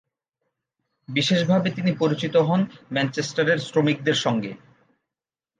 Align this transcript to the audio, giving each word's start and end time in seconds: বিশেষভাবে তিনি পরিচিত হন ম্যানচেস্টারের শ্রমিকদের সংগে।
বিশেষভাবে 1.09 1.67
তিনি 1.71 1.91
পরিচিত 1.99 2.35
হন 2.37 2.61
ম্যানচেস্টারের 2.93 3.59
শ্রমিকদের 3.59 4.13
সংগে। 4.15 4.51